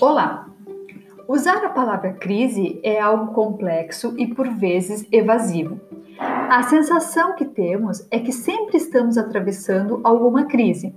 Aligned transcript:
Olá! 0.00 0.48
Usar 1.26 1.64
a 1.64 1.70
palavra 1.70 2.12
crise 2.12 2.78
é 2.84 3.00
algo 3.00 3.34
complexo 3.34 4.14
e 4.16 4.28
por 4.32 4.48
vezes 4.48 5.04
evasivo. 5.10 5.80
A 6.20 6.62
sensação 6.62 7.34
que 7.34 7.44
temos 7.44 8.06
é 8.08 8.20
que 8.20 8.30
sempre 8.30 8.76
estamos 8.76 9.18
atravessando 9.18 10.00
alguma 10.04 10.44
crise. 10.44 10.94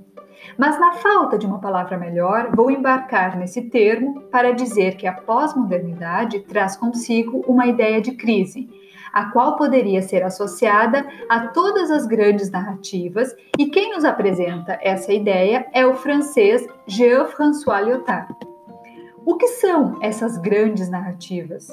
Mas, 0.55 0.79
na 0.79 0.93
falta 0.93 1.35
de 1.35 1.47
uma 1.47 1.57
palavra 1.57 1.97
melhor, 1.97 2.51
vou 2.55 2.69
embarcar 2.69 3.39
nesse 3.39 3.63
termo 3.63 4.21
para 4.31 4.53
dizer 4.53 4.97
que 4.97 5.07
a 5.07 5.13
pós-modernidade 5.13 6.41
traz 6.41 6.77
consigo 6.77 7.43
uma 7.47 7.65
ideia 7.65 7.99
de 7.99 8.11
crise, 8.11 8.69
a 9.11 9.31
qual 9.31 9.55
poderia 9.55 10.03
ser 10.03 10.23
associada 10.23 11.07
a 11.27 11.47
todas 11.47 11.89
as 11.89 12.05
grandes 12.05 12.51
narrativas, 12.51 13.35
e 13.57 13.65
quem 13.65 13.95
nos 13.95 14.05
apresenta 14.05 14.77
essa 14.79 15.11
ideia 15.11 15.65
é 15.73 15.87
o 15.87 15.95
francês 15.95 16.67
Jean-François 16.85 17.83
Lyotard. 17.83 18.50
O 19.25 19.35
que 19.35 19.47
são 19.47 19.99
essas 20.01 20.37
grandes 20.37 20.89
narrativas? 20.89 21.67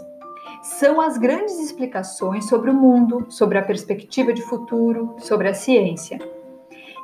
São 0.62 1.00
as 1.00 1.16
grandes 1.16 1.58
explicações 1.58 2.46
sobre 2.46 2.70
o 2.70 2.74
mundo, 2.74 3.26
sobre 3.30 3.56
a 3.56 3.62
perspectiva 3.62 4.32
de 4.32 4.42
futuro, 4.42 5.14
sobre 5.18 5.48
a 5.48 5.54
ciência. 5.54 6.18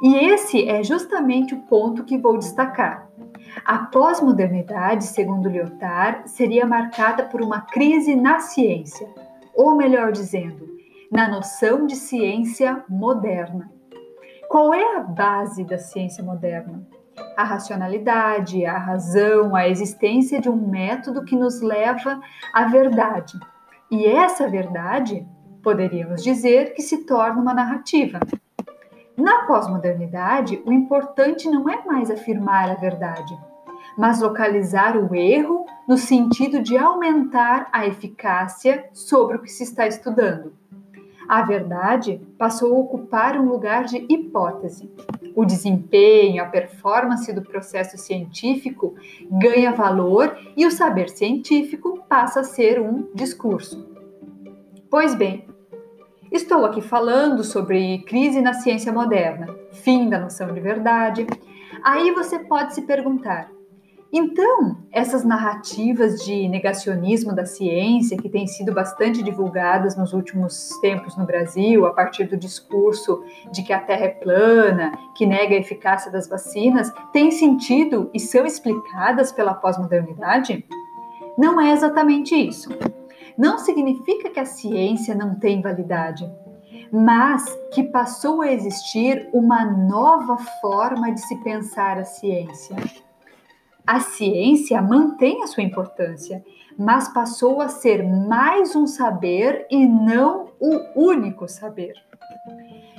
E 0.03 0.17
esse 0.17 0.69
é 0.69 0.83
justamente 0.83 1.55
o 1.55 1.61
ponto 1.63 2.05
que 2.05 2.19
vou 2.19 2.37
destacar. 2.37 3.09
A 3.65 3.79
pós-modernidade, 3.79 5.05
segundo 5.05 5.49
Lyotard, 5.49 6.29
seria 6.29 6.67
marcada 6.67 7.25
por 7.25 7.41
uma 7.41 7.63
crise 7.63 8.15
na 8.15 8.41
ciência, 8.41 9.09
ou 9.55 9.75
melhor 9.75 10.13
dizendo, 10.13 10.69
na 11.11 11.29
noção 11.29 11.87
de 11.87 11.97
ciência 11.97 12.85
moderna. 12.89 13.71
Qual 14.49 14.75
é 14.75 14.97
a 14.97 15.01
base 15.01 15.65
da 15.65 15.79
ciência 15.79 16.23
moderna? 16.23 16.87
A 17.37 17.45
racionalidade, 17.45 18.65
a 18.65 18.79
razão, 18.79 19.55
a 19.55 19.69
existência 19.69 20.41
de 20.41 20.49
um 20.49 20.57
método 20.57 21.25
que 21.25 21.37
nos 21.37 21.61
leva 21.61 22.21
à 22.53 22.65
verdade. 22.67 23.39
E 23.91 24.07
essa 24.07 24.49
verdade, 24.49 25.27
poderíamos 25.63 26.23
dizer, 26.23 26.75
que 26.75 26.83
se 26.83 27.05
torna 27.07 27.41
uma 27.41 27.55
narrativa. 27.55 28.21
Na 29.17 29.47
pós-modernidade, 29.47 30.61
o 30.67 30.73
importante 30.73 31.49
não 31.49 31.69
é 31.69 31.85
mais 31.85 32.11
afirmar 32.11 32.71
a 32.71 32.75
verdade, 32.75 33.37
mas 33.97 34.21
localizar 34.21 34.97
o 34.97 35.15
erro 35.15 35.65
no 35.87 35.97
sentido 35.97 36.61
de 36.61 36.77
aumentar 36.77 37.69
a 37.73 37.87
eficácia 37.87 38.89
sobre 38.93 39.37
o 39.37 39.41
que 39.41 39.51
se 39.51 39.63
está 39.63 39.87
estudando. 39.87 40.53
A 41.29 41.43
verdade 41.43 42.21
passou 42.39 42.75
a 42.75 42.79
ocupar 42.79 43.37
um 43.39 43.49
lugar 43.49 43.85
de 43.85 44.05
hipótese. 44.09 44.91
O 45.35 45.45
desempenho, 45.45 46.43
a 46.43 46.47
performance 46.47 47.33
do 47.33 47.43
processo 47.43 47.97
científico 47.97 48.95
ganha 49.31 49.73
valor 49.73 50.37
e 50.57 50.67
o 50.67 50.71
saber 50.71 51.09
científico 51.09 52.05
passa 52.09 52.41
a 52.41 52.45
ser 52.45 52.81
um 52.81 53.09
discurso. 53.15 53.89
Pois 54.91 55.15
bem, 55.15 55.49
estou 56.31 56.65
aqui 56.65 56.81
falando 56.81 57.43
sobre 57.43 57.99
crise 58.05 58.41
na 58.41 58.53
ciência 58.53 58.93
moderna, 58.93 59.55
fim 59.73 60.09
da 60.09 60.21
noção 60.21 60.53
de 60.53 60.61
verdade. 60.61 61.27
Aí 61.83 62.13
você 62.13 62.39
pode 62.39 62.75
se 62.75 62.83
perguntar: 62.83 63.51
então, 64.17 64.77
essas 64.93 65.25
narrativas 65.25 66.25
de 66.25 66.49
negacionismo 66.49 67.35
da 67.35 67.45
ciência, 67.45 68.17
que 68.17 68.29
têm 68.29 68.47
sido 68.47 68.73
bastante 68.73 69.25
divulgadas 69.25 69.97
nos 69.97 70.13
últimos 70.13 70.71
tempos 70.81 71.17
no 71.17 71.27
Brasil, 71.27 71.85
a 71.85 71.93
partir 71.93 72.27
do 72.27 72.37
discurso 72.37 73.25
de 73.51 73.65
que 73.65 73.73
a 73.73 73.81
Terra 73.81 74.05
é 74.05 74.11
plana, 74.11 74.93
que 75.17 75.27
nega 75.27 75.57
a 75.57 75.59
eficácia 75.59 76.13
das 76.13 76.29
vacinas, 76.29 76.93
têm 77.13 77.33
sentido 77.33 78.09
e 78.15 78.21
são 78.21 78.47
explicadas 78.47 79.33
pela 79.33 79.53
pós-modernidade? 79.53 80.65
Não 81.37 81.61
é 81.61 81.73
exatamente 81.73 82.37
isso. 82.37 82.69
Não 83.37 83.59
significa 83.59 84.31
que 84.31 84.39
a 84.39 84.45
ciência 84.45 85.13
não 85.13 85.35
tem 85.35 85.61
validade, 85.61 86.25
mas 86.93 87.45
que 87.73 87.83
passou 87.83 88.43
a 88.43 88.53
existir 88.53 89.29
uma 89.33 89.65
nova 89.65 90.37
forma 90.61 91.11
de 91.11 91.21
se 91.21 91.35
pensar 91.43 91.99
a 91.99 92.05
ciência 92.05 92.77
a 93.87 94.01
ciência 94.01 94.81
mantém 94.81 95.43
a 95.43 95.47
sua 95.47 95.63
importância, 95.63 96.43
mas 96.79 97.09
passou 97.09 97.61
a 97.61 97.69
ser 97.69 98.03
mais 98.03 98.75
um 98.75 98.87
saber 98.87 99.67
e 99.71 99.87
não 99.87 100.49
o 100.59 100.81
único 101.09 101.49
saber. 101.49 101.95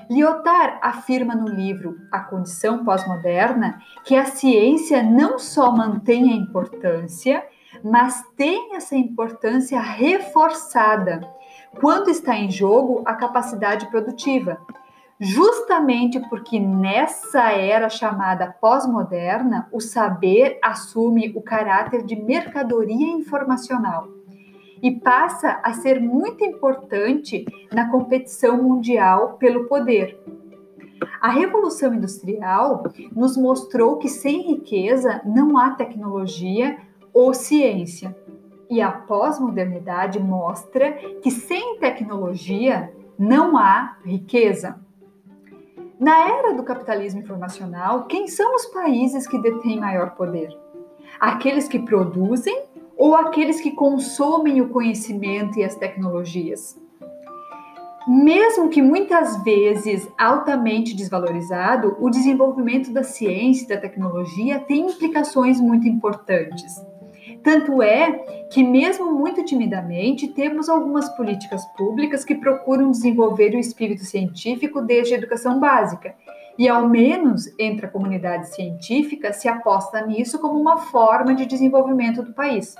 Lyotard 0.09 0.78
afirma 0.81 1.34
no 1.34 1.47
livro 1.47 1.97
A 2.12 2.19
Condição 2.19 2.85
Pós-Moderna 2.85 3.79
que 4.03 4.16
a 4.16 4.25
ciência 4.25 5.01
não 5.01 5.40
só 5.40 5.72
mantém 5.72 6.31
a 6.31 6.35
importância, 6.35 7.44
mas 7.84 8.23
tem 8.38 8.75
essa 8.75 8.96
importância 8.96 9.79
reforçada 9.79 11.22
quando 11.79 12.09
está 12.09 12.35
em 12.35 12.50
jogo 12.50 13.02
a 13.06 13.13
capacidade 13.16 13.90
produtiva, 13.90 14.59
justamente 15.20 16.20
porque 16.30 16.59
nessa 16.59 17.52
era 17.52 17.90
chamada 17.90 18.56
pós-moderna, 18.59 19.68
o 19.72 19.80
saber 19.80 20.59
assume 20.62 21.31
o 21.36 21.42
caráter 21.42 22.03
de 22.03 22.16
mercadoria 22.16 23.08
informacional 23.08 24.08
e 24.81 24.92
passa 24.92 25.59
a 25.64 25.74
ser 25.74 26.00
muito 26.00 26.44
importante 26.44 27.46
na 27.74 27.90
competição 27.90 28.62
mundial 28.62 29.34
pelo 29.34 29.66
poder. 29.66 30.20
A 31.22 31.30
Revolução 31.30 31.94
Industrial 31.94 32.84
nos 33.12 33.36
mostrou 33.36 33.97
que 33.97 34.08
sem 34.08 34.42
riqueza 34.44 35.22
não 35.26 35.58
há 35.58 35.72
tecnologia 35.72 36.78
ou 37.14 37.34
ciência. 37.34 38.16
E 38.70 38.82
a 38.82 38.92
pós-modernidade 38.92 40.20
mostra 40.20 40.92
que 41.22 41.32
sem 41.32 41.80
tecnologia 41.80 42.94
não 43.18 43.58
há 43.58 43.97
riqueza. 44.03 44.80
Na 46.00 46.28
era 46.28 46.54
do 46.54 46.64
capitalismo 46.64 47.22
informacional, 47.22 48.06
quem 48.06 48.28
são 48.28 48.54
os 48.56 48.66
países 48.66 49.26
que 49.26 49.42
detêm 49.42 49.80
maior 49.80 50.12
poder? 50.12 50.50
Aqueles 51.20 51.70
que 51.70 51.80
produzem 51.80 52.64
ou 52.98 53.16
aqueles 53.16 53.62
que 53.62 53.72
consomem 53.72 54.62
o 54.62 54.70
conhecimento 54.70 55.58
e 55.58 55.64
as 55.64 55.76
tecnologias? 55.76 56.78
Mesmo 58.08 58.70
que 58.70 58.82
muitas 58.82 59.42
vezes 59.44 60.08
altamente 60.18 60.96
desvalorizado, 60.96 61.98
o 62.00 62.10
desenvolvimento 62.10 62.92
da 62.92 63.02
ciência 63.02 63.66
e 63.66 63.70
da 63.70 63.78
tecnologia 63.78 64.60
tem 64.60 64.88
implicações 64.88 65.60
muito 65.60 65.88
importantes. 65.88 66.76
Tanto 67.46 67.84
é 67.84 68.12
que, 68.50 68.64
mesmo 68.64 69.14
muito 69.14 69.46
timidamente, 69.46 70.30
temos 70.30 70.68
algumas 70.68 71.08
políticas 71.10 71.64
públicas 71.78 72.26
que 72.26 72.34
procuram 72.34 72.90
desenvolver 72.90 73.54
o 73.54 73.60
espírito 73.60 74.04
científico 74.04 74.82
desde 74.82 75.14
a 75.14 75.18
educação 75.20 75.60
básica. 75.60 76.16
E, 76.58 76.68
ao 76.68 76.90
menos 76.90 77.48
entre 77.60 77.86
a 77.86 77.90
comunidade 77.90 78.50
científica, 78.50 79.32
se 79.32 79.48
aposta 79.48 80.02
nisso 80.02 80.40
como 80.40 80.60
uma 80.60 80.78
forma 80.78 81.36
de 81.36 81.46
desenvolvimento 81.46 82.24
do 82.24 82.34
país. 82.34 82.74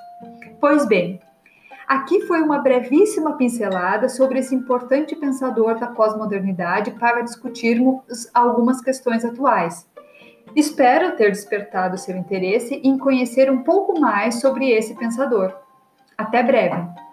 Pois 0.59 0.88
bem, 0.88 1.20
aqui 1.88 2.22
foi 2.22 2.42
uma 2.42 2.58
brevíssima 2.58 3.34
pincelada 3.34 4.09
sobre 4.09 4.40
esse 4.40 4.56
importante 4.56 5.16
pensador 5.16 5.78
da 5.78 5.88
pós-modernidade 5.88 6.90
para 6.90 7.22
discutirmos 7.22 8.32
algumas 8.34 8.82
questões 8.82 9.24
atuais. 9.24 9.86
Espero 10.55 11.16
ter 11.17 11.31
despertado 11.31 11.97
seu 11.97 12.16
interesse 12.16 12.79
em 12.83 12.97
conhecer 12.97 13.51
um 13.51 13.61
pouco 13.61 13.99
mais 13.99 14.39
sobre 14.39 14.69
esse 14.71 14.95
pensador. 14.95 15.53
Até 16.17 16.41
breve! 16.41 17.04